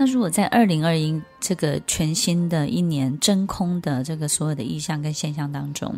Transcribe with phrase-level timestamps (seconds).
[0.00, 5.94] 那如果在二零二一这个全新的一年真空的这个所有的意象跟现象当中，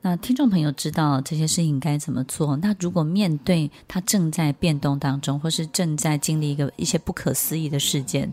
[0.00, 2.56] 那听众朋友知道这些事情该怎么做？
[2.56, 8.28] 那如果面对他正在变动当中，或是正在经历一个一些不可思议的事件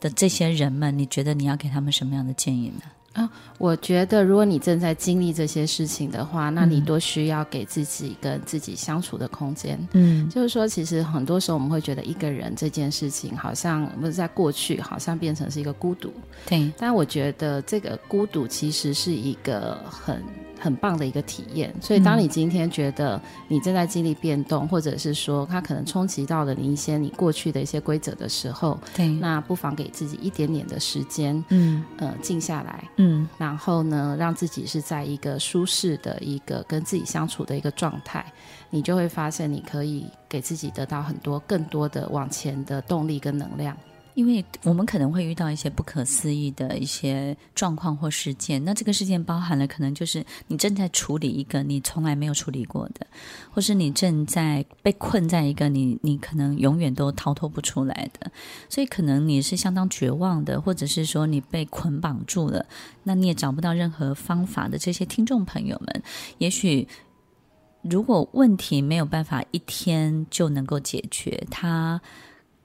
[0.00, 2.84] 的这些人们，你觉得你要给他们什么样的建议呢？
[3.12, 9.78] 啊，我觉得如果你正在经历这些事情的话，那你多需要给自己跟自己相处的空间。
[9.92, 16.12] 嗯，就是说，其实很多时候我们会觉得一个人这件事情，好像不是在过去，好像变成是一个孤独。
[16.46, 20.22] 对，但我觉得这个孤独其实是一个很。
[20.60, 38.24] 很棒的一个体验，所以当你今天觉得你正在经历变动，嗯、或者是说它可能冲击到了你一些你过去的一些规则的时候，对，那不妨给自己一点点的时间，嗯，呃，静下来，嗯，然后呢，让自己是在一个舒适的一个跟自己相处的一个状态，
[38.68, 43.74] 你就会发现你可以给自己得到很多更多的往前的动力跟能量。
[44.14, 53.06] 因为我们可能会遇到一些不可思议的一些状况或事件，那这个事件包含了可能就是你正在处理一个你从来没有处理过的，
[53.50, 58.30] 或是你正在被困在一个你你可能永远都逃脱不出来的，
[58.68, 62.66] 所以可能你是相当绝望的，或者是说你被捆绑住了，
[63.04, 66.02] 那你也找不到任何方法的这些听众朋友们，
[66.38, 66.86] 也许
[67.82, 72.00] 如果问题没有办法一天就能够解决，它。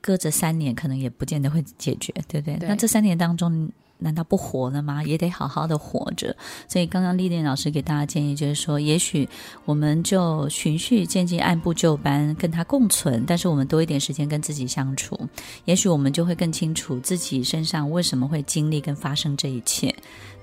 [0.05, 2.57] 搁着三年，可能也不见得会解决，对不对？
[2.57, 2.69] 对。
[2.69, 3.67] 那这三年当中，
[3.97, 5.03] 难道不活了吗？
[5.03, 6.35] 也得好好的活着。
[6.67, 9.27] 所以，刚刚丽莲老师给大家建议就是说，也许
[9.65, 15.19] 我们就循序渐进、按部就班跟他共存，但是我们多一点时间跟自己相处，
[15.63, 19.91] 也许我们就会更清楚自己身上为什么会经历跟发生这一切。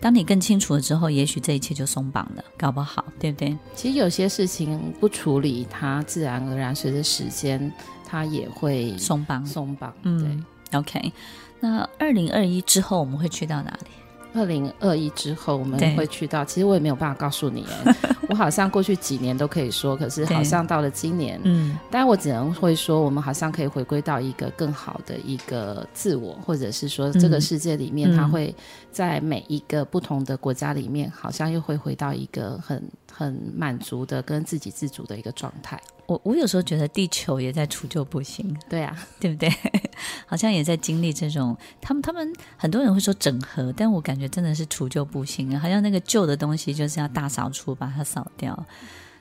[0.00, 3.56] 当你更清楚了之后，也许这一切就松绑了，搞不好，对不对？
[3.76, 7.72] 其实有些事情不处理，它自然而然随着时间。
[8.12, 9.90] 它也会松绑，松绑。
[10.02, 11.12] 嗯，对，OK。
[11.60, 13.90] 那二零二一之后我们会去到哪里？
[14.34, 17.64] 二零二一之后我们会去到，其实我也没有办法告诉你。
[18.28, 28.54] 我好像过去几年都可以说，可是好像到了今年，嗯，但我只能会说，我们好像可以回归到一个更好的一个自我，或者是说这个世界里面，它会
[28.90, 35.80] 在每一个不同的国家里面，好像又会回到一个很很满足的跟自给自足的一个状态。
[36.06, 39.50] 我我有时候觉得地球也在除旧布新，对啊， 对不对？
[40.26, 48.66] 好像也在经历这种，他们他们很多人会说整合，但我感觉真的是除旧布新啊，好像那个旧的东西就是要大扫除，把它扫掉。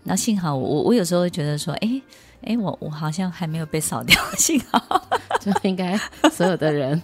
[0.03, 2.01] 那幸好我我有时候会觉得说，哎。
[2.43, 5.07] 哎，我我好像还没有被扫掉， 幸好
[5.39, 5.95] 就应该
[6.31, 6.99] 所有的人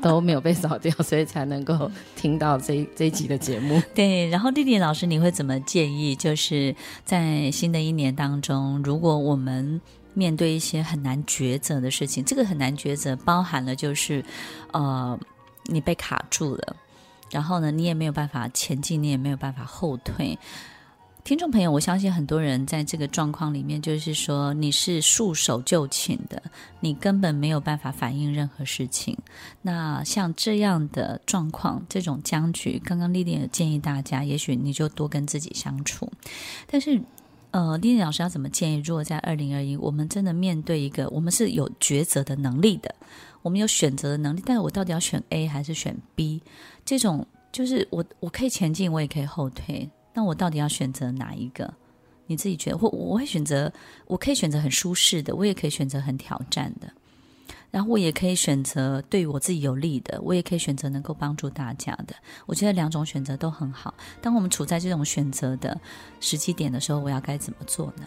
[0.00, 3.82] 都没有被扫掉，所以才能够听到这这一集的节目。
[3.96, 6.14] 对，然后丽丽老师，你会怎么建议？
[6.14, 6.72] 就是
[7.04, 9.80] 在新的一年当中，如果我们
[10.14, 14.24] 面对一些很难抉择的事情，这个很难抉择包含了就是，
[14.72, 15.18] 呃，
[15.64, 16.76] 你被卡住了，
[17.32, 20.38] 然后呢，你也没有办法前进，你也没有办法后退。
[21.26, 26.40] 听众朋友，我相信很多人在这个状况里面，就是说你是束手就擒的，
[26.78, 29.18] 你根本没有办法反应任何事情。
[29.60, 36.08] 那像这样的状况，这种僵局，刚刚丽丽也建议大家，也许你就多跟自己相处。
[36.68, 37.02] 但是，
[37.50, 38.80] 呃，丽丽老师要怎么建议？
[38.84, 42.94] 如果在二零二一，我们真的面对一个，我们是有抉择的能力的，
[43.42, 46.40] 我们有选择的能力，但是我到底要选 A 还是选 B？
[46.84, 49.90] 这种就是我我可以前进，我也可以后退。
[50.16, 51.74] 那我到底要选择哪一个？
[52.26, 52.78] 你自己觉得？
[52.78, 53.70] 或我会选择，
[54.06, 56.90] 我可以选择很舒适的，我也可以选择很挑战的，
[57.70, 62.16] 然后我也可以选择对我自己有利的，我也可以选择能够帮助大家的。
[62.46, 63.94] 我觉得两种选择都很好。
[64.22, 65.78] 当我们处在这种选择的
[66.18, 68.06] 时机点的时候，我要该怎么做呢？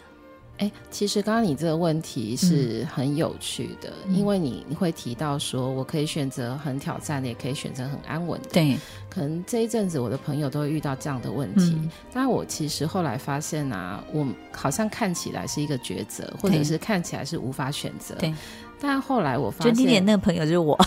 [0.60, 8.48] 哎，其实刚刚你这个问题是很有趣的，嗯、因为你你会提到说，我可以选择很挑战的，也可以选择很安稳的。
[8.52, 8.76] 对，
[9.08, 11.72] 可能这一阵子我的朋友都会遇到这样的问题。
[11.78, 18.14] 嗯、但我其实后来发现啊，我好像看起来是一个抉择，或者是看起来是无法选择。
[18.16, 18.34] 对，
[18.78, 20.78] 但后来我发现，就你那个朋友就是我。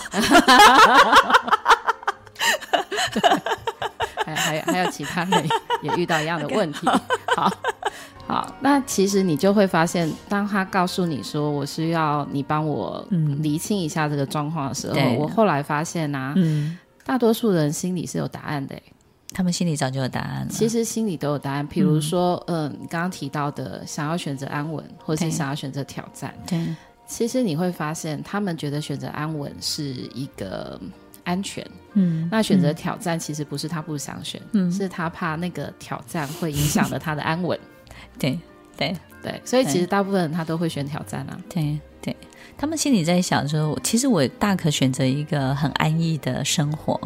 [4.24, 5.48] 还还还有其他人
[5.82, 6.86] 也遇到一样的问题。
[7.34, 7.50] 好。
[8.26, 13.06] 好，那其实你就会发现，当他告诉你说我需要你帮我
[13.40, 18.74] 厘清一下这个状况的时候，嗯、我后来发现啊，嗯、大多数人心里是有答案的，
[19.34, 20.48] 他们心里早就有答案了。
[20.50, 26.58] 其实心里都有答案，比如说，嗯，你刚刚提到的想要选择安稳，或是想要选择挑战，对，
[27.06, 29.84] 其实你会发现，他们觉得选择安稳是
[30.14, 30.80] 一个
[31.24, 31.62] 安全，
[31.92, 37.58] 嗯，那选择挑战其实不是他不想选，嗯，是他怕那个挑战会影响了他的安稳。
[38.18, 38.38] 对
[38.76, 41.38] 对对，所以其实大部分人他都会选挑战啊。
[41.48, 42.14] 对对，
[42.58, 47.00] 他们心里在想说，其实我大可选择一个很安逸的生活，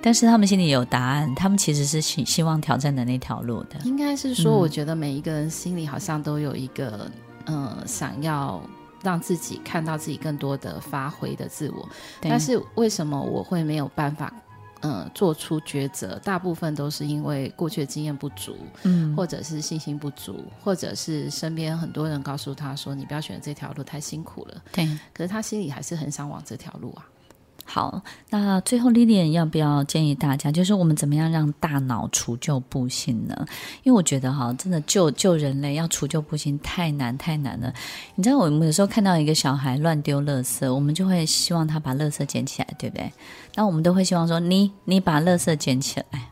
[0.00, 3.76] 但是他们心里有答案，他们其实是希希望挑战的那条路的。
[3.84, 7.10] 应该是说，我觉得每一个人心里好像都有一个，
[7.46, 8.62] 嗯、呃，想要
[9.02, 11.88] 让自己看到自己更多的发挥的自我。
[12.20, 14.32] 但是为什么我会没有办法？
[14.84, 27.08] 嗯，做出抉择，大部分都是因为过去的经验不足，嗯，或者是信心不足，或者是身边很多人告诉他说：“你不要选这条路，太辛苦了。”对，可是他心里还是很想往这条路啊。
[27.64, 33.34] 好，那最后 Lily 要不要建议大家，就是我们怎么样让大脑除旧布新呢？
[33.82, 37.72] 因为我觉得哈，真的救救人类要除旧布新太难太难了。
[38.14, 43.12] 你知道，我们有时候看到一个小孩乱丢垃圾，我们就会希望他把垃圾捡起来，对不对？
[43.54, 46.28] 那我们都会希望说，你你把垃圾捡起来。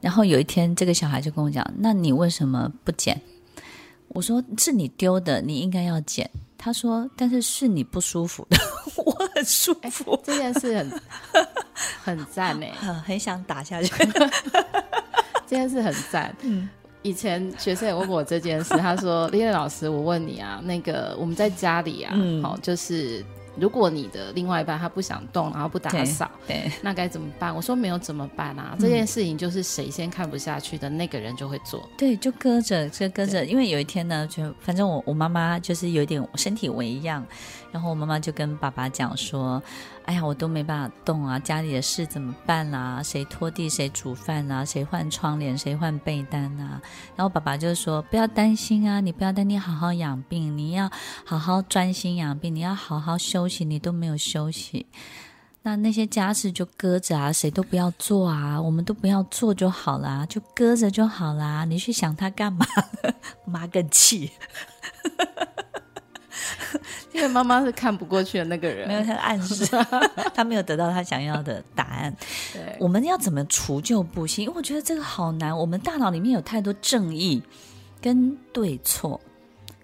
[0.00, 3.18] 然后有一天，这个小孩就跟我讲：“那你为什么不捡？”
[4.08, 6.30] 我说：“是你丢的，你应该要捡。”
[6.64, 8.56] 他说：“但是是你不舒服的，
[9.04, 10.18] 我很舒服。
[10.24, 11.00] 这件事很
[12.02, 12.66] 很赞 呢，
[13.04, 13.92] 很想打下去。
[15.46, 16.34] 这件事很赞。
[16.40, 16.66] 嗯，
[17.02, 23.22] 以前学生也问过我这件事，他说：‘Lilian 老师，我问你啊，那个我们在家里啊，嗯，好，就是。’”
[23.56, 27.54] 如果你的另外一半他不想动，然后不打扫，对，那该怎么办？
[27.54, 28.70] 我说没有怎么办啊？
[28.72, 33.44] 嗯、这件事情就是谁先看不下去的那个人就会做，对，就搁着，就搁着。
[33.44, 37.24] 因为有一天呢，就反正我我妈妈就是有点身体为恙，
[37.70, 39.62] 然后我妈妈就跟爸爸讲说。
[40.04, 41.38] 哎呀，我都没办法动啊！
[41.38, 43.02] 家里的事怎么办啦、啊？
[43.02, 43.70] 谁拖地？
[43.70, 44.62] 谁煮饭啊？
[44.62, 45.56] 谁换窗帘？
[45.56, 46.78] 谁换被单啊？
[47.16, 50.90] 然后爸爸就说：“不要担心啊，你不要担心，好好养病，你要
[51.24, 54.86] 好好专心养病，你要好好休息，你都没有休息。
[55.62, 61.64] 那那些家事就搁着啊，谁都不要做啊，我们都不要做就好啦，就搁着就好啦。
[61.64, 62.66] 你去想他干嘛？
[63.46, 64.30] 妈更气。”
[67.12, 69.66] 因为妈妈是看不过去的那个人，没有他的暗示，
[70.34, 72.14] 他没有得到他想要的答案。
[72.52, 74.44] 对，我们要怎么除旧布新？
[74.44, 75.56] 因为我觉得这个好难。
[75.56, 77.42] 我们大脑里面有太多正义、
[78.00, 79.20] 跟对错、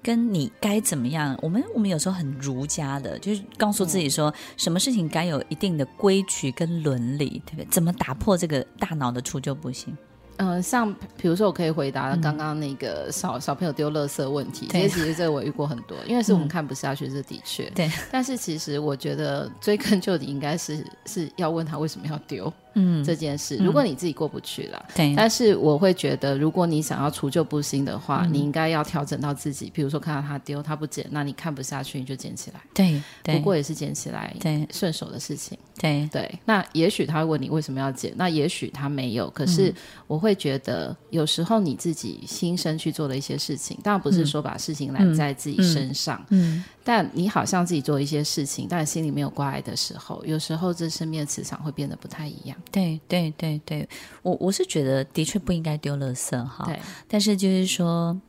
[0.03, 1.39] 跟你该怎么样。
[1.43, 7.67] 我们我们有时候很儒家的，就是告诉自己说，什么事情该有一定的规矩跟伦理，对不对？
[7.71, 9.97] 怎么打破这个大脑的除旧布新？
[10.41, 17.73] 嗯、呃，像比如说，我可以回答刚刚那个小、嗯、小朋友丢垃圾问题，其实其实这个我遇过很多，因为是我们看不下去，这的确、嗯。
[17.75, 22.51] 对，但是其实我觉得追根究底，应该是是要问他为什么要丢。
[22.75, 29.71] 嗯，这件事，如果你自己过不去了，对、嗯，但是我会觉得，如果你想要除旧布新的话，嗯、你应该要调整到自己。
[29.73, 32.61] 比如说，看到他丢，他不捡，那你看不下去，你就捡起来。
[32.75, 35.59] 对，对，不过也是捡起来，对，顺手的事情。
[35.79, 36.39] 对，对。
[36.45, 39.29] 那也许他会问你为什么要捡，那也许他没有。
[39.31, 39.75] 可是
[40.07, 46.63] 我会觉得，有时候你自己心生去做的一些事情，当然不是说把事情揽在自己身上，嗯。
[46.83, 52.57] 但你好像自己做一些事情，但心里没有挂碍的时候，有时候这身边的磁场会变得不太一样。
[52.71, 53.89] 对对对对，
[54.23, 56.65] 我我是觉得的确不应该丢垃圾哈。
[56.67, 56.79] 对，
[57.09, 58.21] 但是就是说，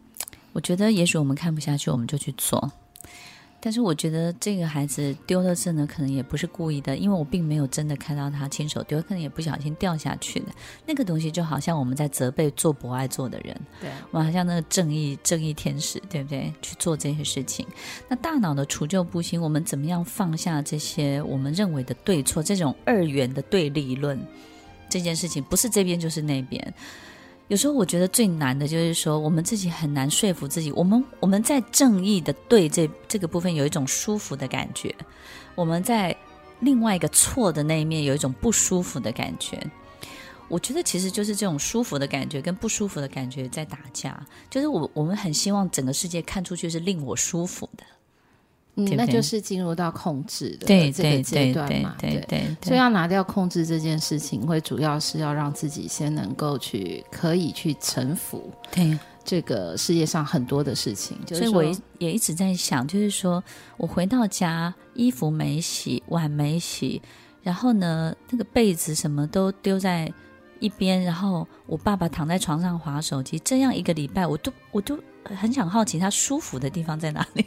[0.54, 2.72] 我觉得也许我们看不下去，我们就去做。
[3.64, 10.48] 但是我觉得这个孩子丢垃圾呢，可能也不是故意的，因为我并没有真的看到他亲手丢，可能也不小心掉下去的。
[10.86, 16.52] 那个东西就好像我们在责备做不爱做的人，对，我们好像那个正义正义天使，对不对？
[16.62, 17.68] 去做这些事情。
[18.10, 24.20] 那大脑的除旧布新，我们怎么样放下这些我们认为的对错，这种二元的对立论？
[24.90, 26.74] 这件事情不是这边就是那边。
[27.52, 30.72] 有时候我觉得最难的就是说，我们自己很难说服自己。
[30.72, 34.96] 我们我们在正义的对这这个部分有一种舒服的感觉，
[35.54, 36.16] 我们在
[36.62, 39.62] 另外一个错的那一面有一种不舒服的感觉。
[40.48, 44.26] 我觉得其实就是这种舒服的感觉跟不舒服的感觉在打架。
[44.50, 47.84] 就是我我们很希望整个世界看出去是令我舒服的。
[48.96, 61.18] 那就是进入到控制的这个阶段嘛，对对，所以要拿掉控制这件事情，会主要是要让自己先能够去可以去臣服，对这个世界上很多的事情。
[61.28, 61.64] 所以我
[62.00, 63.44] 也一直在想，就是说
[63.78, 67.02] 我回到家，衣服没洗，碗没洗，
[67.44, 70.12] 然后呢，那个被子什么都丢在
[70.60, 77.46] 一边，然后我爸爸躺在床上划手机，这样一个礼拜，我都我都很想好奇他舒服的地方在哪里。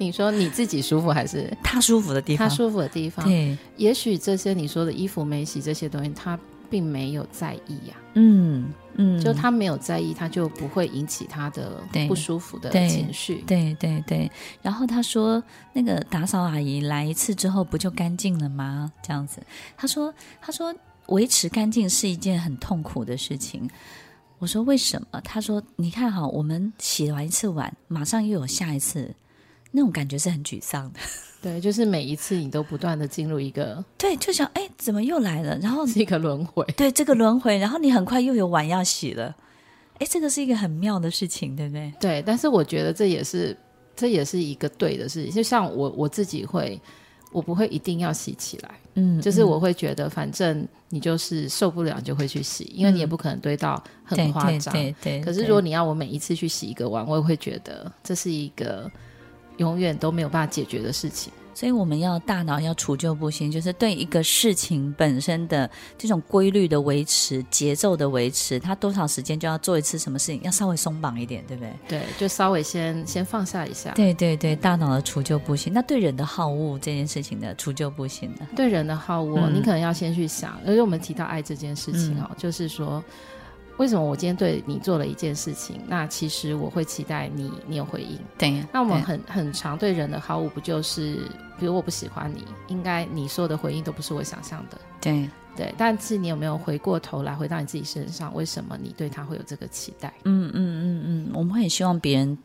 [0.00, 2.48] 你说你自己舒服还是他舒服的地方？
[2.48, 3.22] 他舒服的地方。
[3.26, 6.40] 对，也许这些你说的衣服没洗这些东西，他
[6.70, 8.08] 并没有在意呀、啊。
[8.14, 13.44] 嗯嗯，就他没有在意，他就不会引起他的不舒服的情绪。
[13.46, 14.30] 对对，对对。
[14.62, 15.42] 然后他说，
[15.74, 18.90] 那个打扫阿姨来一次之后，不就干净了吗？
[19.02, 19.42] 这样子。
[19.76, 20.74] 他说，他说
[21.08, 23.68] 维持干净是一件很痛苦的事情。
[24.38, 25.20] 我说为什么？
[25.20, 29.14] 他说，你看哈，我们洗完一次碗，马上又有下一次。
[29.70, 31.00] 那种感觉是很沮丧的。
[31.42, 35.58] 对，就是每一次你都不断的进入一个，对，就想哎，怎么又来了？
[35.58, 39.34] 然后 是一个轮回，对，这个轮回，然后你很快又有碗要洗了，
[39.98, 41.92] 哎，这个是一个很妙的事情，对不对？
[42.00, 43.56] 对，但是我觉得这也是
[43.96, 46.80] 这也是一个对的事情，就像我我自己会。
[47.32, 55.20] 我不会一定要洗起来，嗯，就是我会觉得，反正你就是受不了，你就会去洗，嗯，因为你也不可能堆到很夸张，对对，对，对。
[55.20, 58.90] 可是如果你要我每一次去洗一个碗，我也会觉得这是一个
[59.60, 61.32] 永远都没有办法解决的事情。
[61.52, 71.72] 所以我们要大脑要除旧布新，就是对一个事情本身的这种规律的维持、节奏的维持，它多少时间就要做一次什么事情，要稍微松绑一点，对不对？
[71.86, 73.90] 对，就稍微先先放下一下。
[73.90, 78.48] 对对对，大脑的除旧布新，那对人的好恶这件事情的除旧布新呢？
[78.56, 83.04] 对人的好恶，嗯，你可能要先去想，而且我们提到爱这件事情哦，嗯，就是说。
[83.80, 85.80] 为什么我今天对你做了一件事情？
[85.88, 88.18] 那其实我会期待你，你有回应。
[88.36, 91.26] 对，那我们很很常对人的好恶，不就是，
[91.58, 94.76] 比如我不喜欢你，应该你说的回应都不是我想象的。
[95.00, 98.34] 对对，但是你有没有回过头来回到你自己身上？
[98.34, 100.12] 为什么你对他会有这个期待？
[100.24, 102.36] 嗯嗯嗯嗯，我们会希望别人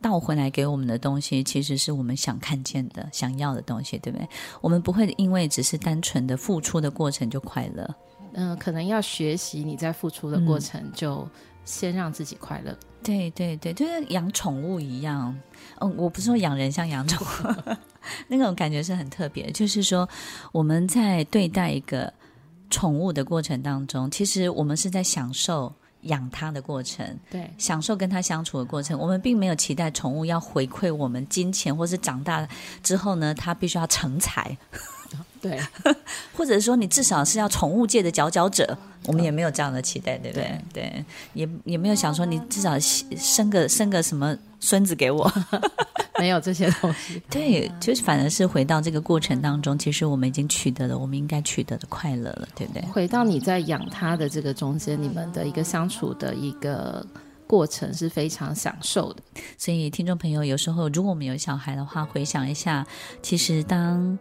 [0.00, 4.26] 倒回来给我们的东西，其实是我们想看见的、想要的东西，对不对？
[4.62, 7.94] 我们不会因为只是单纯的付出的过程就快乐。
[8.38, 11.28] 嗯、呃，可能要学习你在付出的过程，就
[11.64, 12.72] 先让自己快乐。
[13.02, 15.36] 对对对，就像养宠物一样。
[15.80, 17.76] 嗯，我不是说养人像养宠物，
[18.28, 19.50] 那种感觉是很特别。
[19.50, 20.08] 就是说，
[20.52, 22.12] 我们在对待一个
[22.70, 28.98] 宠物的过程当中，其实我们是在享受养它的过程，对，享受跟它相处的过程。
[28.98, 32.46] 我们并没有期待宠物要回馈我们金钱，或是长大
[32.82, 34.56] 之后呢，它必须要成才。
[35.40, 35.58] 对，
[36.36, 38.76] 或者说你至少是要宠物界的佼佼者，
[39.06, 40.60] 我们也没有这样的期待，对不对？
[40.72, 41.04] 对，对
[41.34, 45.30] 也也没有想说你至少生个生个什么孙子给我，
[46.18, 47.22] 没有这些东西。
[47.30, 52.82] 对，就是反而是回到这个过程当中，其实我们已经取得了我们应该取得的快乐了，对不对？
[52.92, 57.06] 回到你在养它的这个中间，你们的一个相处的一个
[57.46, 59.22] 过程是非常享受的。
[59.56, 62.84] 所以听众朋友，有时候如果我们有小孩的话，回想一下，
[63.22, 64.18] 其实当。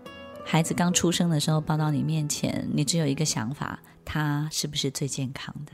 [0.50, 5.74] 孩子刚出生的时候抱到你面前，你只有一个想法：他是不是最健康的？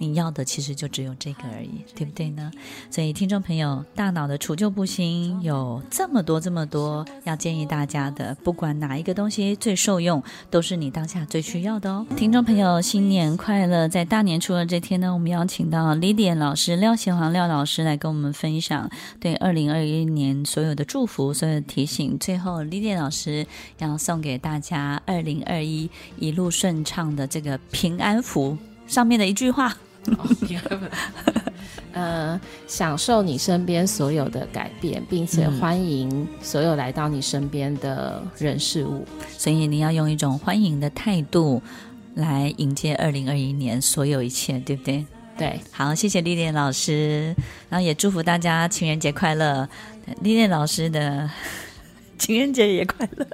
[0.00, 2.50] 你要的其实就只有这个而已，对不对呢？
[2.90, 12.06] 所以听众朋友，大脑的除旧布新有这么多这么多，要建议大家的，不管哪一个东西最受用，都是你当下最需要的哦。
[12.16, 13.86] 听众朋友，新年快乐！
[13.86, 18.90] 在大年初二这天呢，我们邀请到 Lidia 老师廖贤煌廖老师来跟我们分享
[19.20, 22.18] 对二零二一年所有的祝福、所有的提醒。
[22.18, 23.46] 最后，Lidia 老师
[23.78, 29.76] 要送给大家二零二一一路顺畅的这个平安符上面的一句话。
[31.92, 39.04] 呃，享受你身边所有的改变，并且欢迎所有来到你身边的人事物。
[39.18, 41.60] 嗯，所以你要用一种欢迎的态度
[42.14, 45.04] 来迎接二零二一年所有一切，对不对？
[45.36, 47.34] 对，好，谢谢丽丽老师，
[47.68, 49.68] 然后也祝福大家情人节快乐，
[50.22, 51.28] 丽丽老师的
[52.18, 53.26] 情人节也快乐。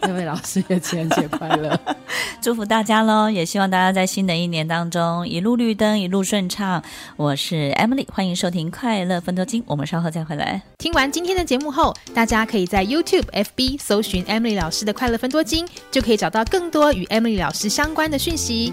[0.00, 1.78] 各位老师也情人节快乐，
[2.40, 3.28] 祝福大家喽！
[3.28, 6.82] 也希望大家在新的一年当中一路绿灯，一路顺畅。
[7.16, 10.62] 我是 Emily，欢迎收听《快乐分多金》，我们稍后再回来。
[10.78, 18.72] 听完今天的节目后，大家可以在 YouTube、FB 搜寻 Emily 老师的《快乐分多金》，就可以找到更多与 Emily 老师相关的讯息。